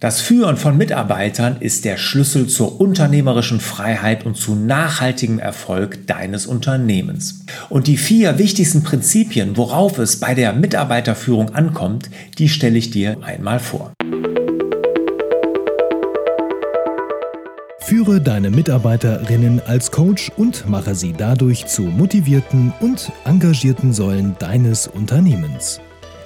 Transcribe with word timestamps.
Das 0.00 0.22
Führen 0.22 0.56
von 0.56 0.78
Mitarbeitern 0.78 1.58
ist 1.60 1.84
der 1.84 1.98
Schlüssel 1.98 2.46
zur 2.46 2.80
unternehmerischen 2.80 3.60
Freiheit 3.60 4.24
und 4.24 4.34
zu 4.34 4.54
nachhaltigem 4.54 5.38
Erfolg 5.38 6.06
deines 6.06 6.46
Unternehmens. 6.46 7.44
Und 7.68 7.86
die 7.86 7.98
vier 7.98 8.38
wichtigsten 8.38 8.82
Prinzipien, 8.82 9.58
worauf 9.58 9.98
es 9.98 10.18
bei 10.18 10.34
der 10.34 10.54
Mitarbeiterführung 10.54 11.54
ankommt, 11.54 12.08
die 12.38 12.48
stelle 12.48 12.78
ich 12.78 12.88
dir 12.88 13.18
einmal 13.22 13.60
vor. 13.60 13.92
Führe 17.80 18.22
deine 18.22 18.48
Mitarbeiterinnen 18.48 19.60
als 19.66 19.90
Coach 19.90 20.32
und 20.38 20.66
mache 20.66 20.94
sie 20.94 21.12
dadurch 21.12 21.66
zu 21.66 21.82
motivierten 21.82 22.72
und 22.80 23.12
engagierten 23.26 23.92
Säulen 23.92 24.34
deines 24.38 24.86
Unternehmens. 24.86 25.78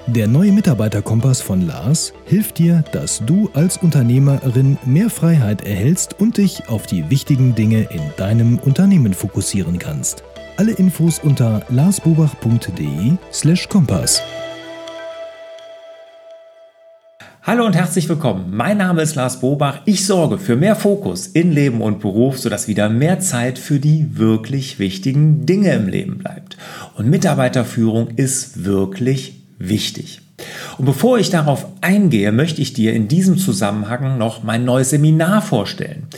Der 0.06 0.28
neue 0.28 0.52
Mitarbeiterkompass 0.52 1.40
von 1.40 1.66
Lars 1.66 2.12
hilft 2.26 2.58
dir, 2.58 2.84
dass 2.92 3.22
du 3.24 3.48
als 3.54 3.78
Unternehmerin 3.78 4.76
mehr 4.84 5.08
Freiheit 5.08 5.62
erhältst 5.62 6.20
und 6.20 6.36
dich 6.36 6.68
auf 6.68 6.86
die 6.86 7.08
wichtigen 7.08 7.54
Dinge 7.54 7.84
in 7.84 8.02
deinem 8.18 8.58
Unternehmen 8.58 9.14
fokussieren 9.14 9.78
kannst. 9.78 10.22
Alle 10.58 10.72
Infos 10.72 11.20
unter 11.20 11.62
larsbobach.de/kompass. 11.70 14.22
Hallo 17.42 17.64
und 17.64 17.74
herzlich 17.74 18.06
willkommen. 18.06 18.50
Mein 18.50 18.76
Name 18.76 19.00
ist 19.00 19.14
Lars 19.14 19.40
Bobach. 19.40 19.80
Ich 19.86 20.04
sorge 20.04 20.36
für 20.36 20.56
mehr 20.56 20.76
Fokus 20.76 21.28
in 21.28 21.50
Leben 21.50 21.80
und 21.80 22.00
Beruf, 22.00 22.38
sodass 22.38 22.68
wieder 22.68 22.90
mehr 22.90 23.20
Zeit 23.20 23.58
für 23.58 23.80
die 23.80 24.18
wirklich 24.18 24.78
wichtigen 24.78 25.46
Dinge 25.46 25.72
im 25.72 25.88
Leben 25.88 26.18
bleibt. 26.18 26.58
Und 26.94 27.08
Mitarbeiterführung 27.08 28.08
ist 28.16 28.66
wirklich 28.66 29.43
wichtig. 29.58 30.20
Und 30.78 30.86
bevor 30.86 31.18
ich 31.18 31.30
darauf 31.30 31.66
eingehe, 31.80 32.32
möchte 32.32 32.60
ich 32.60 32.72
dir 32.72 32.92
in 32.92 33.08
diesem 33.08 33.38
Zusammenhang 33.38 34.18
noch 34.18 34.42
mein 34.42 34.64
neues 34.64 34.90
Seminar 34.90 35.42
vorstellen, 35.42 36.08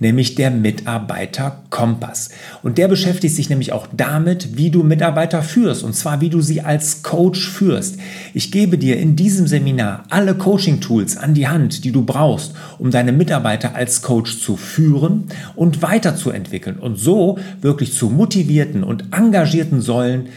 nämlich 0.00 0.34
der 0.34 0.50
Mitarbeiter 0.50 1.62
Kompass. 1.70 2.30
Und 2.64 2.78
der 2.78 2.88
beschäftigt 2.88 3.36
sich 3.36 3.48
nämlich 3.48 3.72
auch 3.72 3.86
damit, 3.96 4.56
wie 4.56 4.70
du 4.70 4.82
Mitarbeiter 4.82 5.42
führst, 5.42 5.84
und 5.84 5.94
zwar 5.94 6.20
wie 6.20 6.30
du 6.30 6.40
sie 6.40 6.62
als 6.62 7.04
Coach 7.04 7.48
führst. 7.48 7.98
Ich 8.34 8.50
gebe 8.50 8.76
dir 8.76 8.98
in 8.98 9.14
diesem 9.14 9.46
Seminar 9.46 10.02
alle 10.08 10.34
Coaching-Tools 10.34 11.16
an 11.16 11.34
die 11.34 11.46
Hand, 11.46 11.84
die 11.84 11.92
du 11.92 12.04
brauchst, 12.04 12.54
um 12.78 12.90
deine 12.90 13.12
Mitarbeiter 13.12 13.76
als 13.76 14.02
Coach 14.02 14.40
zu 14.40 14.56
führen 14.56 15.28
und 15.54 15.80
weiterzuentwickeln 15.80 16.78
und 16.78 16.96
so 16.96 17.38
wirklich 17.60 17.94
zu 17.94 18.10
motivierten 18.10 18.82
und 18.82 19.04
engagierten 19.12 19.80
Säulen 19.80 20.28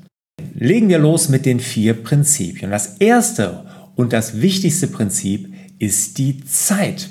Legen 0.53 0.89
wir 0.89 0.99
los 0.99 1.29
mit 1.29 1.45
den 1.45 1.59
vier 1.59 1.93
Prinzipien. 1.93 2.71
Das 2.71 2.97
erste 2.97 3.65
und 3.95 4.13
das 4.13 4.41
wichtigste 4.41 4.87
Prinzip 4.87 5.53
ist 5.79 6.17
die 6.17 6.43
Zeit. 6.45 7.09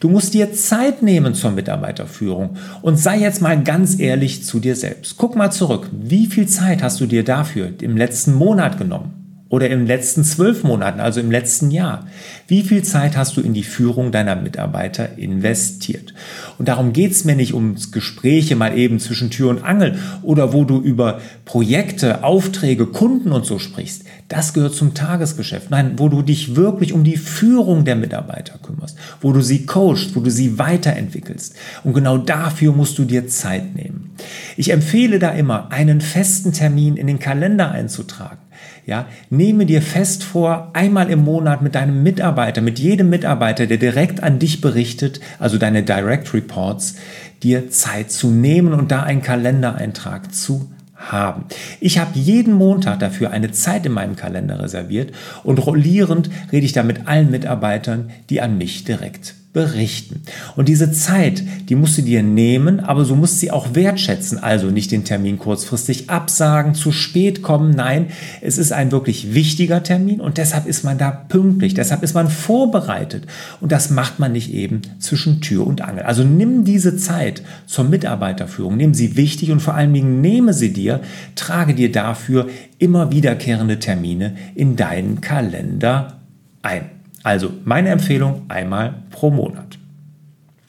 Du 0.00 0.08
musst 0.08 0.34
dir 0.34 0.52
Zeit 0.52 1.02
nehmen 1.02 1.34
zur 1.34 1.52
Mitarbeiterführung 1.52 2.56
und 2.82 2.96
sei 2.96 3.18
jetzt 3.18 3.40
mal 3.40 3.62
ganz 3.62 3.98
ehrlich 3.98 4.44
zu 4.44 4.58
dir 4.58 4.74
selbst. 4.74 5.16
Guck 5.16 5.36
mal 5.36 5.50
zurück. 5.50 5.88
Wie 5.92 6.26
viel 6.26 6.48
Zeit 6.48 6.82
hast 6.82 7.00
du 7.00 7.06
dir 7.06 7.24
dafür 7.24 7.72
im 7.80 7.96
letzten 7.96 8.34
Monat 8.34 8.78
genommen? 8.78 9.19
Oder 9.50 9.68
den 9.68 9.84
letzten 9.84 10.24
zwölf 10.24 10.62
Monaten, 10.62 11.00
also 11.00 11.20
im 11.20 11.30
letzten 11.30 11.70
Jahr? 11.70 12.06
Wie 12.46 12.62
viel 12.62 12.82
Zeit 12.82 13.16
hast 13.16 13.36
du 13.36 13.40
in 13.40 13.52
die 13.52 13.64
Führung 13.64 14.12
deiner 14.12 14.36
Mitarbeiter 14.36 15.18
investiert? 15.18 16.14
Und 16.56 16.68
darum 16.68 16.92
geht 16.92 17.10
es 17.10 17.24
mir 17.24 17.34
nicht 17.34 17.52
ums 17.52 17.90
Gespräche 17.90 18.54
mal 18.54 18.78
eben 18.78 19.00
zwischen 19.00 19.30
Tür 19.30 19.50
und 19.50 19.64
Angel 19.64 19.98
oder 20.22 20.52
wo 20.52 20.64
du 20.64 20.80
über 20.80 21.20
Projekte, 21.44 22.22
Aufträge, 22.22 22.86
Kunden 22.86 23.32
und 23.32 23.44
so 23.44 23.58
sprichst. 23.58 24.04
Das 24.28 24.54
gehört 24.54 24.74
zum 24.74 24.94
Tagesgeschäft. 24.94 25.68
Nein, 25.70 25.94
wo 25.96 26.08
du 26.08 26.22
dich 26.22 26.54
wirklich 26.54 26.92
um 26.92 27.02
die 27.02 27.16
Führung 27.16 27.84
der 27.84 27.96
Mitarbeiter 27.96 28.56
kümmerst, 28.62 28.96
wo 29.20 29.32
du 29.32 29.40
sie 29.40 29.66
coachst, 29.66 30.14
wo 30.14 30.20
du 30.20 30.30
sie 30.30 30.60
weiterentwickelst. 30.60 31.56
Und 31.82 31.94
genau 31.94 32.18
dafür 32.18 32.72
musst 32.72 32.98
du 32.98 33.04
dir 33.04 33.26
Zeit 33.26 33.74
nehmen. 33.74 34.12
Ich 34.56 34.70
empfehle 34.70 35.18
da 35.18 35.30
immer, 35.30 35.72
einen 35.72 36.00
festen 36.00 36.52
Termin 36.52 36.96
in 36.96 37.08
den 37.08 37.18
Kalender 37.18 37.72
einzutragen. 37.72 38.38
Ja, 38.86 39.06
nehme 39.28 39.66
dir 39.66 39.82
fest 39.82 40.24
vor, 40.24 40.70
einmal 40.72 41.10
im 41.10 41.24
Monat 41.24 41.62
mit 41.62 41.74
deinem 41.74 42.02
Mitarbeiter, 42.02 42.60
mit 42.60 42.78
jedem 42.78 43.10
Mitarbeiter, 43.10 43.66
der 43.66 43.76
direkt 43.76 44.22
an 44.22 44.38
dich 44.38 44.60
berichtet, 44.60 45.20
also 45.38 45.58
deine 45.58 45.82
Direct 45.82 46.32
Reports, 46.34 46.96
dir 47.42 47.70
Zeit 47.70 48.10
zu 48.10 48.30
nehmen 48.30 48.72
und 48.72 48.90
da 48.90 49.02
einen 49.02 49.22
Kalendereintrag 49.22 50.34
zu 50.34 50.70
haben. 50.94 51.44
Ich 51.80 51.98
habe 51.98 52.18
jeden 52.18 52.54
Montag 52.54 53.00
dafür 53.00 53.30
eine 53.30 53.52
Zeit 53.52 53.86
in 53.86 53.92
meinem 53.92 54.16
Kalender 54.16 54.60
reserviert 54.60 55.12
und 55.42 55.58
rollierend 55.58 56.30
rede 56.52 56.66
ich 56.66 56.72
da 56.72 56.82
mit 56.82 57.06
allen 57.06 57.30
Mitarbeitern, 57.30 58.10
die 58.28 58.40
an 58.40 58.58
mich 58.58 58.84
direkt 58.84 59.34
berichten. 59.52 60.22
Und 60.54 60.68
diese 60.68 60.92
Zeit, 60.92 61.42
die 61.68 61.74
musst 61.74 61.98
du 61.98 62.02
dir 62.02 62.22
nehmen, 62.22 62.78
aber 62.78 63.04
so 63.04 63.16
musst 63.16 63.40
sie 63.40 63.50
auch 63.50 63.74
wertschätzen. 63.74 64.38
Also 64.38 64.68
nicht 64.68 64.92
den 64.92 65.04
Termin 65.04 65.38
kurzfristig 65.38 66.08
absagen, 66.08 66.74
zu 66.74 66.92
spät 66.92 67.42
kommen. 67.42 67.72
Nein, 67.72 68.06
es 68.42 68.58
ist 68.58 68.72
ein 68.72 68.92
wirklich 68.92 69.34
wichtiger 69.34 69.82
Termin 69.82 70.20
und 70.20 70.38
deshalb 70.38 70.66
ist 70.66 70.84
man 70.84 70.98
da 70.98 71.10
pünktlich, 71.10 71.74
deshalb 71.74 72.04
ist 72.04 72.14
man 72.14 72.30
vorbereitet. 72.30 73.26
Und 73.60 73.72
das 73.72 73.90
macht 73.90 74.20
man 74.20 74.30
nicht 74.30 74.54
eben 74.54 74.82
zwischen 75.00 75.40
Tür 75.40 75.66
und 75.66 75.80
Angel. 75.80 76.04
Also 76.04 76.22
nimm 76.22 76.64
diese 76.64 76.96
Zeit 76.96 77.42
zur 77.66 77.84
Mitarbeiterführung, 77.84 78.76
nimm 78.76 78.94
sie 78.94 79.16
wichtig 79.16 79.50
und 79.50 79.60
vor 79.60 79.74
allen 79.74 79.92
Dingen 79.92 80.20
nehme 80.20 80.54
sie 80.54 80.72
dir, 80.72 81.00
trage 81.34 81.74
dir 81.74 81.90
dafür 81.90 82.48
immer 82.78 83.10
wiederkehrende 83.10 83.80
Termine 83.80 84.36
in 84.54 84.76
deinen 84.76 85.20
Kalender 85.20 86.20
ein. 86.62 86.99
Also 87.22 87.52
meine 87.64 87.90
Empfehlung 87.90 88.42
einmal 88.48 88.94
pro 89.10 89.30
Monat. 89.30 89.78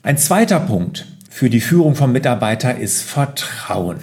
Ein 0.04 0.18
zweiter 0.18 0.60
Punkt 0.60 1.06
für 1.30 1.50
die 1.50 1.62
Führung 1.62 1.96
von 1.96 2.12
Mitarbeitern 2.12 2.78
ist 2.78 3.04
Vertrauen. 3.04 3.98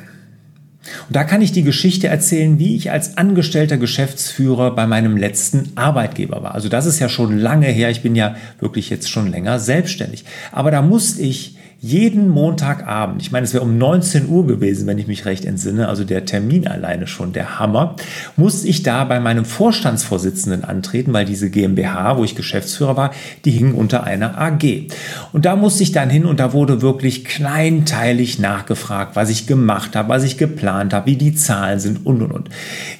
Und 1.09 1.17
da 1.17 1.25
kann 1.25 1.43
ich 1.43 1.53
die 1.53 1.63
Geschichte 1.65 2.09
erzählen, 2.09 2.59
wie 2.59 2.75
ich 2.75 2.91
als 2.91 3.19
angestellter 3.19 3.77
Geschäftsführer 3.77 4.75
bei 4.75 4.87
meinem 4.87 5.19
letzten 5.19 5.73
Arbeitgeber 5.75 6.43
war. 6.43 6.55
Also 6.55 6.71
das 6.71 6.87
ist 6.87 6.99
ja 6.99 7.11
schon 7.11 7.37
lange 7.37 7.67
her. 7.67 7.91
Ich 7.91 8.03
bin 8.03 8.15
ja 8.15 8.37
wirklich 8.59 8.89
jetzt 8.89 9.11
schon 9.11 9.31
länger 9.31 9.59
selbstständig. 9.59 10.25
Aber 10.51 10.71
da 10.71 10.81
musste 10.81 11.21
ich 11.21 11.58
jeden 11.81 12.29
Montagabend, 12.29 13.23
ich 13.23 13.31
meine, 13.31 13.45
es 13.45 13.55
wäre 13.55 13.63
um 13.63 13.79
19 13.79 14.29
Uhr 14.29 14.49
gewesen, 14.49 14.89
wenn 14.89 14.99
ich 14.99 15.07
mich 15.07 15.27
recht 15.27 15.45
entsinne, 15.45 15.87
also 15.87 16.03
der 16.03 16.25
Termin 16.25 16.67
alleine 16.67 17.07
schon 17.07 17.33
der 17.33 17.61
Hammer, 17.61 17.95
musste 18.37 18.67
ich 18.67 18.83
da 18.83 19.05
bei 19.05 19.21
meinem 19.21 19.45
Vorstandsvorsitzenden 19.45 20.65
antreten, 20.65 21.13
weil 21.13 21.25
diese 21.25 21.51
GmbH, 21.51 22.17
wo 22.17 22.25
ich 22.25 22.35
Geschäftsführer 22.35 22.97
war, 22.97 23.11
die 23.45 23.53
hing 23.53 23.75
unter 23.75 24.03
einer 24.03 24.37
AG. 24.39 24.89
Und 25.33 25.45
da 25.45 25.55
musste 25.55 25.85
ich 25.85 25.93
dann 25.93 26.11
hin 26.11 26.25
und 26.25 26.41
da 26.41 26.53
wurde 26.53 26.83
wirklich 26.83 27.25
kleinteilig 27.25 28.41
nachgefragt, 28.41 29.15
was 29.15 29.31
ich 29.31 29.47
gemacht 29.47 29.95
habe, 29.95 30.09
was 30.09 30.25
ich 30.25 30.37
geplant 30.37 30.93
habe, 30.93 31.07
wie 31.07 31.17
die 31.17 31.37
Zahlen 31.37 31.79
sind 31.79 32.05
und 32.05 32.23
und 32.23 32.33
und. 32.33 32.51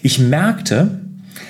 Ich 0.03 0.21
merkte, 0.21 1.01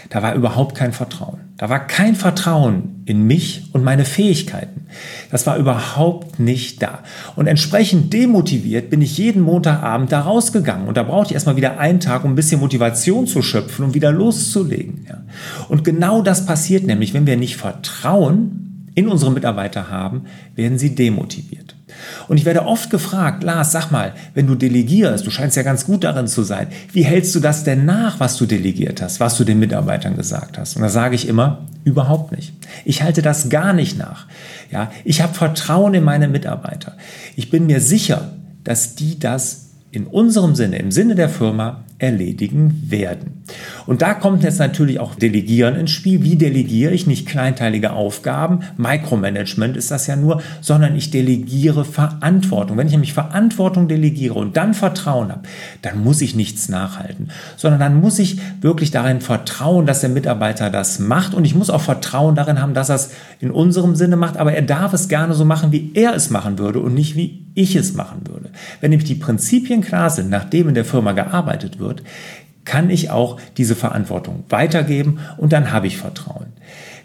da 0.08 0.22
war 0.22 0.34
überhaupt 0.34 0.74
kein 0.74 0.94
Vertrauen. 0.94 1.47
Da 1.58 1.68
war 1.68 1.88
kein 1.88 2.14
Vertrauen 2.14 3.02
in 3.04 3.26
mich 3.26 3.64
und 3.72 3.82
meine 3.82 4.04
Fähigkeiten. 4.04 4.86
Das 5.32 5.44
war 5.44 5.56
überhaupt 5.56 6.38
nicht 6.38 6.80
da. 6.80 7.00
Und 7.34 7.48
entsprechend 7.48 8.12
demotiviert 8.12 8.90
bin 8.90 9.02
ich 9.02 9.18
jeden 9.18 9.42
Montagabend 9.42 10.12
da 10.12 10.20
rausgegangen. 10.20 10.86
Und 10.86 10.96
da 10.96 11.02
brauchte 11.02 11.30
ich 11.30 11.34
erstmal 11.34 11.56
wieder 11.56 11.80
einen 11.80 11.98
Tag, 11.98 12.24
um 12.24 12.32
ein 12.32 12.36
bisschen 12.36 12.60
Motivation 12.60 13.26
zu 13.26 13.42
schöpfen 13.42 13.84
und 13.86 13.94
wieder 13.94 14.12
loszulegen. 14.12 15.08
Und 15.68 15.82
genau 15.82 16.22
das 16.22 16.46
passiert 16.46 16.86
nämlich, 16.86 17.12
wenn 17.12 17.26
wir 17.26 17.36
nicht 17.36 17.56
Vertrauen 17.56 18.88
in 18.94 19.08
unsere 19.08 19.32
Mitarbeiter 19.32 19.90
haben, 19.90 20.26
werden 20.54 20.78
sie 20.78 20.94
demotiviert. 20.94 21.77
Und 22.28 22.36
ich 22.36 22.44
werde 22.44 22.64
oft 22.66 22.90
gefragt, 22.90 23.42
Lars, 23.42 23.72
sag 23.72 23.90
mal, 23.90 24.12
wenn 24.34 24.46
du 24.46 24.54
delegierst, 24.54 25.26
du 25.26 25.30
scheinst 25.30 25.56
ja 25.56 25.62
ganz 25.62 25.84
gut 25.86 26.04
darin 26.04 26.26
zu 26.26 26.42
sein, 26.42 26.68
wie 26.92 27.02
hältst 27.02 27.34
du 27.34 27.40
das 27.40 27.64
denn 27.64 27.84
nach, 27.84 28.20
was 28.20 28.36
du 28.36 28.46
delegiert 28.46 29.02
hast, 29.02 29.20
was 29.20 29.36
du 29.36 29.44
den 29.44 29.58
Mitarbeitern 29.58 30.16
gesagt 30.16 30.58
hast? 30.58 30.76
Und 30.76 30.82
da 30.82 30.88
sage 30.88 31.14
ich 31.14 31.28
immer, 31.28 31.66
überhaupt 31.84 32.32
nicht. 32.32 32.52
Ich 32.84 33.02
halte 33.02 33.22
das 33.22 33.48
gar 33.48 33.72
nicht 33.72 33.98
nach. 33.98 34.26
Ja, 34.70 34.90
ich 35.04 35.22
habe 35.22 35.34
Vertrauen 35.34 35.94
in 35.94 36.04
meine 36.04 36.28
Mitarbeiter. 36.28 36.96
Ich 37.36 37.50
bin 37.50 37.66
mir 37.66 37.80
sicher, 37.80 38.32
dass 38.64 38.94
die 38.94 39.18
das 39.18 39.70
in 39.90 40.06
unserem 40.06 40.54
Sinne, 40.54 40.78
im 40.78 40.90
Sinne 40.90 41.14
der 41.14 41.28
Firma, 41.28 41.84
erledigen 41.98 42.84
werden. 42.86 43.37
Und 43.86 44.02
da 44.02 44.14
kommt 44.14 44.42
jetzt 44.42 44.58
natürlich 44.58 45.00
auch 45.00 45.14
Delegieren 45.14 45.76
ins 45.76 45.90
Spiel. 45.90 46.22
Wie 46.22 46.36
delegiere 46.36 46.92
ich 46.92 47.06
nicht 47.06 47.26
kleinteilige 47.26 47.92
Aufgaben? 47.92 48.60
Micromanagement 48.76 49.76
ist 49.76 49.90
das 49.90 50.06
ja 50.06 50.16
nur, 50.16 50.42
sondern 50.60 50.96
ich 50.96 51.10
delegiere 51.10 51.84
Verantwortung. 51.84 52.76
Wenn 52.76 52.86
ich 52.86 52.92
nämlich 52.92 53.14
Verantwortung 53.14 53.88
delegiere 53.88 54.34
und 54.34 54.56
dann 54.56 54.74
Vertrauen 54.74 55.30
habe, 55.30 55.42
dann 55.82 56.02
muss 56.02 56.20
ich 56.20 56.34
nichts 56.34 56.68
nachhalten, 56.68 57.30
sondern 57.56 57.80
dann 57.80 58.00
muss 58.00 58.18
ich 58.18 58.38
wirklich 58.60 58.90
darin 58.90 59.20
vertrauen, 59.20 59.86
dass 59.86 60.00
der 60.00 60.10
Mitarbeiter 60.10 60.70
das 60.70 60.98
macht 60.98 61.34
und 61.34 61.44
ich 61.44 61.54
muss 61.54 61.70
auch 61.70 61.80
Vertrauen 61.80 62.34
darin 62.34 62.60
haben, 62.60 62.74
dass 62.74 62.88
er 62.88 62.96
es 62.96 63.10
in 63.40 63.50
unserem 63.50 63.96
Sinne 63.96 64.16
macht, 64.16 64.36
aber 64.36 64.52
er 64.52 64.62
darf 64.62 64.92
es 64.92 65.08
gerne 65.08 65.34
so 65.34 65.44
machen, 65.44 65.72
wie 65.72 65.92
er 65.94 66.14
es 66.14 66.30
machen 66.30 66.58
würde 66.58 66.80
und 66.80 66.94
nicht 66.94 67.16
wie 67.16 67.46
ich 67.58 67.74
es 67.74 67.94
machen 67.94 68.20
würde. 68.28 68.50
Wenn 68.80 68.90
nämlich 68.90 69.08
die 69.08 69.16
Prinzipien 69.16 69.80
klar 69.80 70.10
sind, 70.10 70.30
nachdem 70.30 70.68
in 70.68 70.74
der 70.74 70.84
Firma 70.84 71.12
gearbeitet 71.12 71.80
wird, 71.80 72.02
kann 72.68 72.90
ich 72.90 73.08
auch 73.10 73.40
diese 73.56 73.74
Verantwortung 73.74 74.44
weitergeben 74.50 75.20
und 75.38 75.54
dann 75.54 75.72
habe 75.72 75.86
ich 75.86 75.96
Vertrauen. 75.96 76.48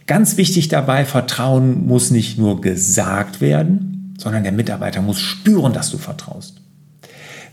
Ganz 0.05 0.35
wichtig 0.35 0.67
dabei, 0.67 1.05
Vertrauen 1.05 1.87
muss 1.87 2.11
nicht 2.11 2.37
nur 2.37 2.59
gesagt 2.59 3.39
werden, 3.39 4.13
sondern 4.17 4.43
der 4.43 4.51
Mitarbeiter 4.51 5.01
muss 5.01 5.19
spüren, 5.21 5.71
dass 5.71 5.89
du 5.89 5.97
vertraust. 5.97 6.59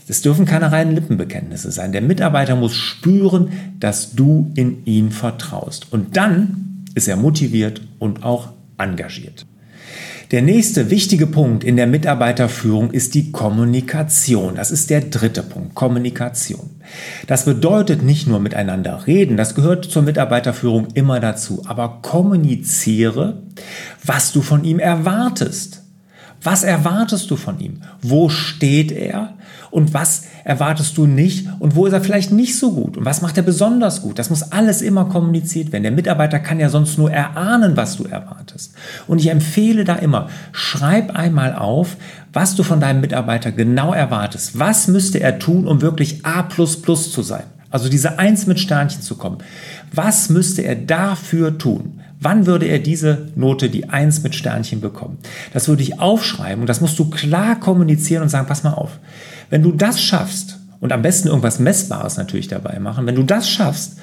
Es 0.09 0.21
dürfen 0.21 0.45
keine 0.45 0.73
reinen 0.73 0.93
Lippenbekenntnisse 0.93 1.71
sein. 1.71 1.93
Der 1.93 2.01
Mitarbeiter 2.01 2.57
muss 2.57 2.75
spüren, 2.75 3.53
dass 3.79 4.13
du 4.13 4.51
in 4.55 4.85
ihn 4.85 5.11
vertraust. 5.11 5.87
Und 5.93 6.17
dann 6.17 6.83
ist 6.95 7.07
er 7.07 7.15
motiviert 7.15 7.81
und 7.97 8.23
auch 8.23 8.49
engagiert. 8.77 9.45
Der 10.31 10.41
nächste 10.41 10.89
wichtige 10.89 11.27
Punkt 11.27 11.65
in 11.65 11.75
der 11.75 11.87
Mitarbeiterführung 11.87 12.91
ist 12.91 13.15
die 13.15 13.33
Kommunikation. 13.33 14.55
Das 14.55 14.71
ist 14.71 14.89
der 14.89 15.01
dritte 15.01 15.43
Punkt, 15.43 15.75
Kommunikation. 15.75 16.69
Das 17.27 17.43
bedeutet 17.43 18.01
nicht 18.01 18.27
nur 18.27 18.39
miteinander 18.39 19.07
reden, 19.07 19.35
das 19.35 19.55
gehört 19.55 19.83
zur 19.83 20.03
Mitarbeiterführung 20.03 20.87
immer 20.93 21.19
dazu, 21.19 21.63
aber 21.67 21.99
kommuniziere, 22.01 23.43
was 24.05 24.31
du 24.31 24.41
von 24.41 24.63
ihm 24.63 24.79
erwartest. 24.79 25.83
Was 26.43 26.63
erwartest 26.63 27.29
du 27.29 27.35
von 27.35 27.59
ihm? 27.59 27.81
Wo 28.01 28.29
steht 28.29 28.91
er? 28.91 29.37
Und 29.71 29.93
was 29.93 30.25
erwartest 30.43 30.97
du 30.97 31.07
nicht? 31.07 31.47
Und 31.59 31.75
wo 31.75 31.85
ist 31.85 31.93
er 31.93 32.01
vielleicht 32.01 32.31
nicht 32.31 32.59
so 32.59 32.73
gut? 32.73 32.97
Und 32.97 33.05
was 33.05 33.21
macht 33.21 33.37
er 33.37 33.43
besonders 33.43 34.01
gut? 34.01 34.19
Das 34.19 34.29
muss 34.29 34.51
alles 34.51 34.81
immer 34.81 35.05
kommuniziert 35.05 35.71
werden. 35.71 35.83
Der 35.83 35.91
Mitarbeiter 35.93 36.39
kann 36.39 36.59
ja 36.59 36.69
sonst 36.69 36.97
nur 36.97 37.09
erahnen, 37.09 37.77
was 37.77 37.95
du 37.95 38.03
erwartest. 38.03 38.73
Und 39.07 39.19
ich 39.19 39.29
empfehle 39.29 39.85
da 39.85 39.95
immer, 39.95 40.29
schreib 40.51 41.15
einmal 41.15 41.55
auf, 41.55 41.95
was 42.33 42.55
du 42.55 42.63
von 42.63 42.81
deinem 42.81 43.01
Mitarbeiter 43.01 43.51
genau 43.51 43.93
erwartest. 43.93 44.59
Was 44.59 44.87
müsste 44.87 45.21
er 45.21 45.39
tun, 45.39 45.65
um 45.65 45.81
wirklich 45.81 46.25
A 46.25 46.47
zu 46.49 47.21
sein? 47.21 47.43
Also 47.69 47.87
diese 47.87 48.19
Eins 48.19 48.47
mit 48.47 48.59
Sternchen 48.59 49.01
zu 49.01 49.15
kommen. 49.15 49.37
Was 49.93 50.29
müsste 50.29 50.63
er 50.63 50.75
dafür 50.75 51.57
tun? 51.57 52.00
Wann 52.23 52.45
würde 52.45 52.67
er 52.67 52.77
diese 52.77 53.29
Note, 53.35 53.67
die 53.67 53.89
Eins 53.89 54.21
mit 54.21 54.35
Sternchen 54.35 54.79
bekommen? 54.79 55.17
Das 55.53 55.67
würde 55.67 55.81
ich 55.81 55.99
aufschreiben 55.99 56.61
und 56.61 56.67
das 56.67 56.79
musst 56.79 56.99
du 56.99 57.09
klar 57.09 57.59
kommunizieren 57.59 58.21
und 58.21 58.29
sagen, 58.29 58.47
pass 58.47 58.63
mal 58.63 58.73
auf. 58.73 58.99
Wenn 59.49 59.63
du 59.63 59.71
das 59.71 59.99
schaffst 59.99 60.59
und 60.79 60.93
am 60.93 61.01
besten 61.01 61.29
irgendwas 61.29 61.57
Messbares 61.57 62.17
natürlich 62.17 62.47
dabei 62.47 62.77
machen, 62.77 63.07
wenn 63.07 63.15
du 63.15 63.23
das 63.23 63.49
schaffst, 63.49 63.97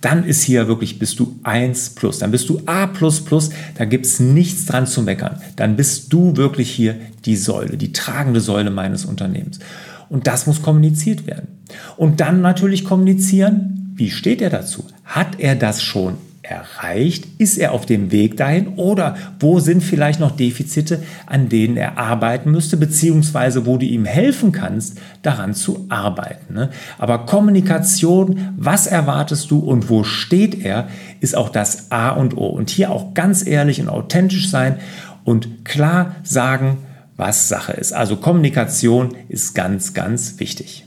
dann 0.00 0.24
ist 0.24 0.42
hier 0.42 0.68
wirklich, 0.68 1.00
bist 1.00 1.18
du 1.18 1.40
1 1.42 1.90
plus, 1.90 2.20
dann 2.20 2.30
bist 2.30 2.48
du 2.48 2.60
A 2.66 2.86
plus 2.86 3.24
plus, 3.24 3.50
da 3.76 3.86
gibt 3.86 4.06
es 4.06 4.20
nichts 4.20 4.66
dran 4.66 4.86
zu 4.86 5.02
meckern. 5.02 5.40
Dann 5.56 5.74
bist 5.74 6.12
du 6.12 6.36
wirklich 6.36 6.70
hier 6.70 6.94
die 7.24 7.36
Säule, 7.36 7.76
die 7.76 7.92
tragende 7.92 8.40
Säule 8.40 8.70
meines 8.70 9.04
Unternehmens. 9.04 9.58
Und 10.08 10.28
das 10.28 10.46
muss 10.46 10.62
kommuniziert 10.62 11.26
werden. 11.26 11.48
Und 11.96 12.20
dann 12.20 12.40
natürlich 12.40 12.84
kommunizieren, 12.84 13.94
wie 13.96 14.10
steht 14.10 14.42
er 14.42 14.50
dazu? 14.50 14.84
Hat 15.04 15.40
er 15.40 15.56
das 15.56 15.82
schon 15.82 16.18
erreicht? 16.44 17.26
Ist 17.38 17.58
er 17.58 17.72
auf 17.72 17.86
dem 17.86 18.12
Weg 18.12 18.36
dahin? 18.36 18.68
Oder 18.76 19.16
wo 19.40 19.60
sind 19.60 19.82
vielleicht 19.82 20.20
noch 20.20 20.30
Defizite, 20.30 21.02
an 21.26 21.48
denen 21.48 21.76
er 21.76 21.98
arbeiten 21.98 22.50
müsste, 22.50 22.76
beziehungsweise 22.76 23.66
wo 23.66 23.76
du 23.78 23.86
ihm 23.86 24.04
helfen 24.04 24.52
kannst, 24.52 24.98
daran 25.22 25.54
zu 25.54 25.86
arbeiten? 25.88 26.54
Ne? 26.54 26.70
Aber 26.98 27.26
Kommunikation, 27.26 28.54
was 28.56 28.86
erwartest 28.86 29.50
du 29.50 29.58
und 29.58 29.88
wo 29.88 30.04
steht 30.04 30.64
er, 30.64 30.88
ist 31.20 31.36
auch 31.36 31.48
das 31.48 31.90
A 31.90 32.10
und 32.10 32.36
O. 32.36 32.46
Und 32.46 32.70
hier 32.70 32.90
auch 32.90 33.14
ganz 33.14 33.46
ehrlich 33.46 33.80
und 33.80 33.88
authentisch 33.88 34.50
sein 34.50 34.78
und 35.24 35.64
klar 35.64 36.16
sagen, 36.22 36.78
was 37.16 37.48
Sache 37.48 37.72
ist. 37.72 37.92
Also 37.92 38.16
Kommunikation 38.16 39.14
ist 39.28 39.54
ganz, 39.54 39.94
ganz 39.94 40.38
wichtig. 40.40 40.84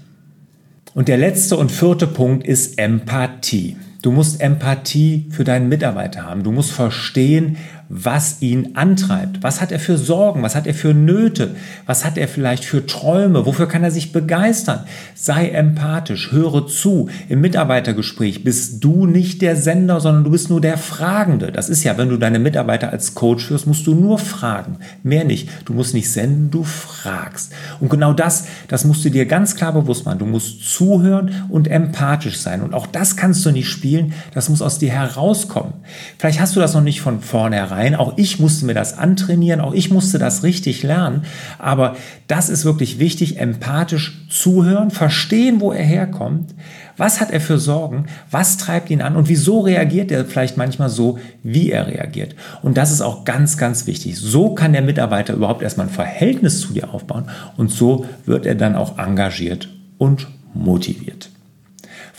Und 0.94 1.08
der 1.08 1.18
letzte 1.18 1.58
und 1.58 1.72
vierte 1.72 2.08
Punkt 2.08 2.46
ist 2.46 2.80
Empathie. 2.80 3.78
Du 4.08 4.14
musst 4.14 4.40
Empathie 4.40 5.26
für 5.32 5.44
deinen 5.44 5.68
Mitarbeiter 5.68 6.24
haben. 6.24 6.42
Du 6.42 6.54
musst 6.54 6.72
verstehen, 6.72 7.58
was 7.90 8.42
ihn 8.42 8.76
antreibt. 8.76 9.44
Was 9.44 9.62
hat 9.62 9.72
er 9.72 9.80
für 9.80 9.98
Sorgen? 9.98 10.44
Was 10.44 10.56
hat 10.56 10.68
er 10.68 10.74
für 10.74 10.94
Nöte? 10.94 11.56
Was 11.86 12.04
hat 12.04 12.18
er 12.18 12.28
vielleicht 12.28 12.66
für 12.66 12.86
Träume? 12.86 13.46
Wofür 13.46 13.68
kann 13.68 13.84
er 13.84 13.92
sich 13.92 14.12
begeistern? 14.12 14.82
Sei 15.16 15.50
empathisch, 15.50 16.32
höre 16.32 16.68
zu. 16.68 17.10
Im 17.30 17.40
Mitarbeitergespräch 17.40 18.44
bist 18.44 18.84
du 18.84 19.06
nicht 19.06 19.42
der 19.42 19.56
Sender, 19.56 20.02
sondern 20.02 20.26
du 20.26 20.32
bist 20.32 20.50
nur 20.50 20.60
der 20.60 20.78
Fragende. 20.78 21.52
Das 21.52 21.70
ist 21.70 21.84
ja, 21.84 21.98
wenn 21.98 22.10
du 22.10 22.18
deine 22.18 22.40
Mitarbeiter 22.40 22.92
als 22.92 23.16
Coach 23.16 23.46
führst, 23.46 23.68
musst 23.68 23.88
du 23.88 23.96
nur 23.96 24.20
fragen. 24.20 24.80
Mehr 25.04 25.24
nicht. 25.24 25.50
Du 25.64 25.74
musst 25.74 25.94
nicht 25.94 26.12
senden, 26.12 26.52
du 26.52 26.64
fragst. 26.64 27.54
Und 27.80 27.90
genau 27.90 28.12
das, 28.12 28.48
das 28.68 28.84
musst 28.84 29.06
du 29.06 29.10
dir 29.10 29.26
ganz 29.26 29.56
klar 29.56 29.72
bewusst 29.72 30.06
machen. 30.06 30.20
Du 30.20 30.26
musst 30.26 30.70
zuhören 30.70 31.46
und 31.50 31.70
empathisch 31.70 32.38
sein. 32.38 32.62
Und 32.62 32.74
auch 32.74 32.88
das 32.88 33.16
kannst 33.16 33.46
du 33.46 33.52
nicht 33.52 33.70
spielen. 33.70 34.14
Das 34.34 34.50
muss 34.50 34.62
aus 34.62 34.78
dir 34.78 34.92
herauskommen. 34.92 35.74
Vielleicht 36.18 36.42
hast 36.42 36.56
du 36.56 36.60
das 36.60 36.74
noch 36.74 36.82
nicht 36.82 37.00
von 37.00 37.22
vornherein 37.22 37.77
rein. 37.78 37.96
Auch 37.96 38.18
ich 38.18 38.40
musste 38.40 38.66
mir 38.66 38.74
das 38.74 38.98
antrainieren, 38.98 39.62
auch 39.62 39.74
ich 39.74 39.92
musste 39.92 40.20
das 40.20 40.44
richtig 40.44 40.84
lernen. 40.84 41.24
Aber 41.60 41.96
das 42.28 42.50
ist 42.50 42.66
wirklich 42.66 43.00
wichtig, 43.00 43.40
empathisch 43.40 44.26
zuhören, 44.30 44.92
verstehen, 44.92 45.62
wo 45.62 45.72
er 45.72 45.84
herkommt. 45.84 46.54
Was 46.98 47.22
hat 47.22 47.32
er 47.32 47.40
für 47.40 47.60
Sorgen? 47.60 48.08
Was 48.32 48.58
treibt 48.58 48.90
ihn 48.90 49.02
an? 49.02 49.16
Und 49.16 49.30
wieso 49.30 49.62
reagiert 49.62 50.12
er 50.12 50.26
vielleicht 50.26 50.58
manchmal 50.58 50.90
so, 50.90 51.20
wie 51.44 51.72
er 51.72 51.88
reagiert? 51.88 52.36
Und 52.64 52.78
das 52.78 52.92
ist 52.92 53.02
auch 53.02 53.24
ganz, 53.24 53.58
ganz 53.58 53.86
wichtig. 53.86 54.18
So 54.18 54.56
kann 54.56 54.74
der 54.74 54.82
Mitarbeiter 54.82 55.34
überhaupt 55.34 55.62
erstmal 55.62 55.88
ein 55.88 55.94
Verhältnis 55.94 56.60
zu 56.60 56.74
dir 56.74 56.94
aufbauen 56.94 57.30
und 57.56 57.72
so 57.72 58.06
wird 58.26 58.46
er 58.46 58.56
dann 58.56 58.76
auch 58.76 58.98
engagiert 58.98 59.70
und 59.98 60.28
motiviert. 60.54 61.30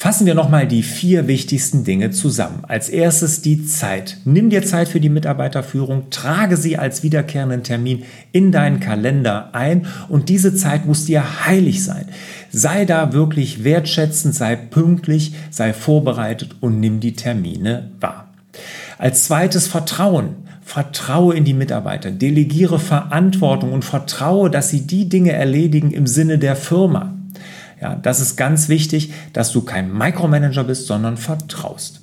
Fassen 0.00 0.26
wir 0.26 0.37
nochmal 0.37 0.69
die 0.69 0.85
vier 0.85 1.26
wichtigsten 1.26 1.83
Dinge 1.83 2.12
zusammen. 2.12 2.61
Als 2.69 2.88
erstes 2.88 3.43
die 3.43 3.67
Zeit. 3.67 4.19
Nimm 4.25 4.49
dir 4.49 4.62
Zeit 4.62 4.87
für 4.87 5.00
die 5.00 5.09
Mitarbeiterführung, 5.09 6.09
trage 6.11 6.57
sie 6.57 6.78
als 6.78 7.02
wiederkehrenden 7.02 7.64
Termin 7.64 8.05
in 8.31 8.52
deinen 8.52 8.78
Kalender 8.78 9.57
ein 9.57 9.88
und 10.09 10.28
diese 10.28 10.55
Zeit 10.55 10.87
muss 10.87 11.07
dir 11.07 11.45
heilig 11.47 11.83
sein. 11.83 12.05
Sei 12.52 12.85
da 12.85 13.12
wirklich 13.12 13.64
wertschätzend, 13.64 14.37
sei 14.37 14.55
pünktlich, 14.55 15.35
sei 15.50 15.73
vorbereitet 15.73 16.55
und 16.61 16.78
nimm 16.78 17.00
die 17.00 17.14
Termine 17.14 17.90
wahr. 17.99 18.28
Als 18.99 19.25
zweites 19.25 19.67
Vertrauen. 19.67 20.37
Vertraue 20.62 21.35
in 21.35 21.45
die 21.45 21.55
Mitarbeiter, 21.55 22.12
delegiere 22.12 22.78
Verantwortung 22.78 23.73
und 23.73 23.85
vertraue, 23.85 24.49
dass 24.49 24.69
sie 24.69 24.87
die 24.87 25.09
Dinge 25.09 25.33
erledigen 25.33 25.90
im 25.90 26.07
Sinne 26.07 26.38
der 26.38 26.55
Firma. 26.55 27.17
Ja, 27.80 27.94
das 27.94 28.20
ist 28.20 28.37
ganz 28.37 28.68
wichtig, 28.68 29.12
dass 29.32 29.52
du 29.52 29.62
kein 29.62 29.92
Micromanager 29.92 30.64
bist, 30.64 30.87
sondern 30.87 31.16
vertraust. 31.16 32.00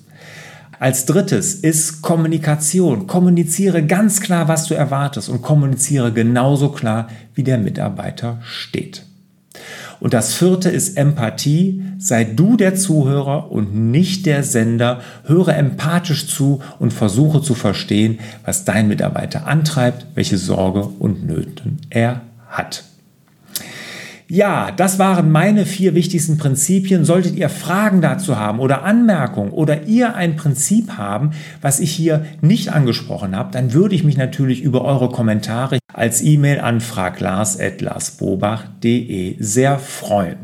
Als 0.79 1.05
drittes 1.05 1.55
ist 1.55 2.01
Kommunikation. 2.01 3.07
Kommuniziere 3.07 3.85
ganz 3.85 4.19
klar, 4.21 4.47
was 4.47 4.65
du 4.65 4.73
erwartest 4.73 5.29
und 5.29 5.41
kommuniziere 5.41 6.11
genauso 6.11 6.69
klar, 6.69 7.07
wie 7.33 7.43
der 7.43 7.57
Mitarbeiter 7.57 8.39
steht. 8.43 9.05
Und 10.01 10.13
das 10.13 10.33
vierte 10.33 10.69
ist 10.69 10.97
Empathie. 10.97 11.81
Sei 11.97 12.25
du 12.25 12.57
der 12.57 12.75
Zuhörer 12.75 13.51
und 13.51 13.73
nicht 13.73 14.25
der 14.25 14.43
Sender. 14.43 14.99
Höre 15.23 15.55
empathisch 15.55 16.27
zu 16.27 16.61
und 16.79 16.91
versuche 16.91 17.41
zu 17.41 17.55
verstehen, 17.55 18.19
was 18.43 18.65
dein 18.65 18.89
Mitarbeiter 18.89 19.47
antreibt, 19.47 20.05
welche 20.13 20.37
Sorge 20.37 20.81
und 20.99 21.25
Nöten 21.25 21.79
er 21.89 22.21
hat. 22.49 22.83
Ja, 24.27 24.71
das 24.71 24.97
waren 24.97 25.31
meine 25.31 25.67
vier 25.67 25.93
wichtigsten 25.93 26.39
Prinzipien. 26.39 27.05
Solltet 27.05 27.35
ihr 27.35 27.49
Fragen 27.49 28.01
dazu 28.01 28.37
haben 28.37 28.59
oder 28.59 28.81
Anmerkungen 28.83 29.51
oder 29.51 29.83
ihr 29.83 30.15
ein 30.15 30.35
Prinzip 30.35 30.93
haben, 30.97 31.29
was 31.61 31.79
ich 31.79 31.91
hier 31.91 32.25
nicht 32.41 32.73
angesprochen 32.73 33.35
habe, 33.35 33.51
dann 33.51 33.73
würde 33.73 33.93
ich 33.93 34.03
mich 34.03 34.17
natürlich 34.17 34.63
über 34.63 34.83
eure 34.83 35.09
Kommentare 35.09 35.77
als 35.93 36.23
E-Mail 36.23 36.59
an 36.59 36.81
fraglars.larsbobach.de 36.81 39.35
sehr 39.39 39.77
freuen. 39.77 40.37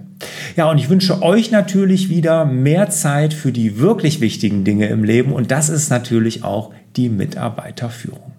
Ja, 0.56 0.70
und 0.70 0.78
ich 0.78 0.90
wünsche 0.90 1.24
euch 1.24 1.50
natürlich 1.50 2.10
wieder 2.10 2.46
mehr 2.46 2.92
Zeit 2.92 3.34
für 3.34 3.52
die 3.52 3.80
wirklich 3.80 4.22
wichtigen 4.22 4.64
Dinge 4.64 4.86
im 4.88 5.04
Leben 5.04 5.34
und 5.34 5.50
das 5.50 5.70
ist 5.70 5.90
natürlich 5.90 6.44
auch 6.44 6.70
die 6.96 7.10
Mitarbeiterführung. 7.10 8.34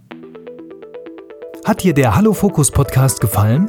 Hat 1.65 1.83
dir 1.83 1.95
der 1.95 2.15
Hallo 2.15 2.33
Fokus 2.33 2.71
Podcast 2.71 3.21
gefallen? 3.21 3.69